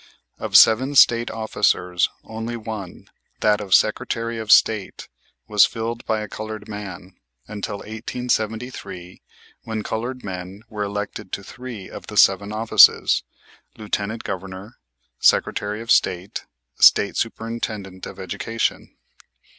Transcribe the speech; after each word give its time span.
Of 0.39 0.57
seven 0.57 0.95
State 0.95 1.29
officers 1.29 2.09
only 2.23 2.57
one, 2.57 3.07
that 3.41 3.61
of 3.61 3.75
Secretary 3.75 4.39
of 4.39 4.51
State, 4.51 5.07
was 5.47 5.67
filled 5.67 6.03
by 6.07 6.21
a 6.21 6.27
colored 6.27 6.67
man, 6.67 7.17
until 7.47 7.75
1873, 7.77 9.21
when 9.61 9.83
colored 9.83 10.23
men 10.23 10.63
were 10.71 10.81
elected 10.81 11.31
to 11.33 11.43
three 11.43 11.87
of 11.87 12.07
the 12.07 12.17
seven 12.17 12.51
offices, 12.51 13.21
Lieutenant 13.77 14.23
Governor, 14.23 14.79
Secretary 15.19 15.81
of 15.81 15.91
State, 15.91 16.47
and 16.77 16.83
State 16.83 17.15
Superintendent 17.15 18.07
of 18.07 18.17
Education. 18.17 18.95